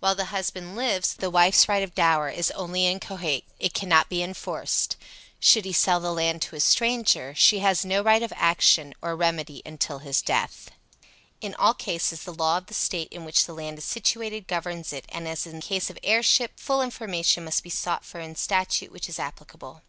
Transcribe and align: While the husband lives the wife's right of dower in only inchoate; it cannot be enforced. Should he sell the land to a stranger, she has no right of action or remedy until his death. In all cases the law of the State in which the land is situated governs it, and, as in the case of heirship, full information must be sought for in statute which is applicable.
While 0.00 0.14
the 0.14 0.32
husband 0.32 0.74
lives 0.74 1.12
the 1.12 1.28
wife's 1.28 1.68
right 1.68 1.82
of 1.82 1.94
dower 1.94 2.30
in 2.30 2.42
only 2.54 2.86
inchoate; 2.86 3.44
it 3.58 3.74
cannot 3.74 4.08
be 4.08 4.22
enforced. 4.22 4.96
Should 5.38 5.66
he 5.66 5.72
sell 5.74 6.00
the 6.00 6.14
land 6.14 6.40
to 6.42 6.56
a 6.56 6.60
stranger, 6.60 7.34
she 7.34 7.58
has 7.58 7.84
no 7.84 8.00
right 8.02 8.22
of 8.22 8.32
action 8.36 8.94
or 9.02 9.14
remedy 9.14 9.60
until 9.66 9.98
his 9.98 10.22
death. 10.22 10.70
In 11.42 11.54
all 11.56 11.74
cases 11.74 12.22
the 12.22 12.32
law 12.32 12.56
of 12.56 12.68
the 12.68 12.72
State 12.72 13.12
in 13.12 13.26
which 13.26 13.44
the 13.44 13.52
land 13.52 13.76
is 13.76 13.84
situated 13.84 14.48
governs 14.48 14.94
it, 14.94 15.04
and, 15.10 15.28
as 15.28 15.46
in 15.46 15.56
the 15.56 15.60
case 15.60 15.90
of 15.90 15.98
heirship, 16.02 16.52
full 16.58 16.80
information 16.80 17.44
must 17.44 17.62
be 17.62 17.68
sought 17.68 18.02
for 18.06 18.18
in 18.18 18.34
statute 18.34 18.90
which 18.90 19.10
is 19.10 19.18
applicable. 19.18 19.82